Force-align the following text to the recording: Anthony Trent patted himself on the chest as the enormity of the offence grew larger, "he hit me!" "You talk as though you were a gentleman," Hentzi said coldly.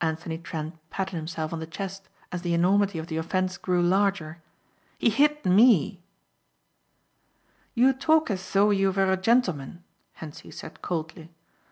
Anthony 0.00 0.38
Trent 0.38 0.76
patted 0.90 1.16
himself 1.16 1.52
on 1.52 1.58
the 1.58 1.66
chest 1.66 2.08
as 2.30 2.42
the 2.42 2.54
enormity 2.54 3.00
of 3.00 3.08
the 3.08 3.16
offence 3.16 3.58
grew 3.58 3.82
larger, 3.82 4.40
"he 5.00 5.10
hit 5.10 5.44
me!" 5.44 6.00
"You 7.74 7.92
talk 7.92 8.30
as 8.30 8.52
though 8.52 8.70
you 8.70 8.92
were 8.92 9.10
a 9.10 9.16
gentleman," 9.16 9.82
Hentzi 10.20 10.52
said 10.52 10.80
coldly. 10.80 11.34